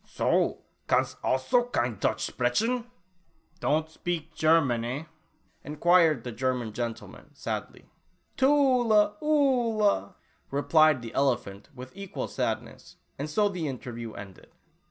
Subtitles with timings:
[0.07, 0.63] "So?
[0.87, 2.89] Kannst also kein Deutsch sprechen?
[3.59, 5.05] Don't shpeak chermans, eh?"
[5.63, 7.85] enquired the Ger man gentleman, sadly.
[8.35, 10.15] "Tula Oolah,"
[10.49, 14.49] replied the elephant with equal sadness, and so the interview ended.